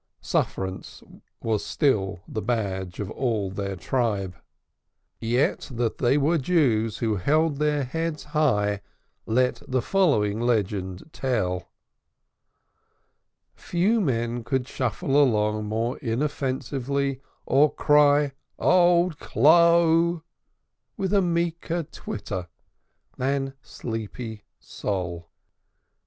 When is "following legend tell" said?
9.83-11.69